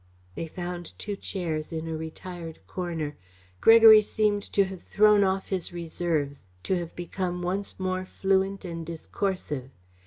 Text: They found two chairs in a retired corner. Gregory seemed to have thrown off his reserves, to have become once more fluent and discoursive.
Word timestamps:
They 0.33 0.47
found 0.47 0.97
two 0.97 1.15
chairs 1.15 1.71
in 1.71 1.87
a 1.87 1.95
retired 1.95 2.57
corner. 2.65 3.15
Gregory 3.59 4.01
seemed 4.01 4.41
to 4.53 4.65
have 4.65 4.81
thrown 4.81 5.23
off 5.23 5.49
his 5.49 5.71
reserves, 5.71 6.43
to 6.63 6.75
have 6.79 6.95
become 6.95 7.43
once 7.43 7.79
more 7.79 8.03
fluent 8.03 8.65
and 8.65 8.83
discoursive. 8.83 9.69